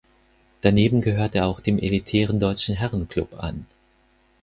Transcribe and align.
Daneben 0.61 0.99
gehörte 1.01 1.37
er 1.37 1.45
auch 1.45 1.59
dem 1.59 1.77
elitären 1.77 2.39
Deutschen 2.39 2.75
Herrenklub 2.75 3.35
an. 3.37 3.67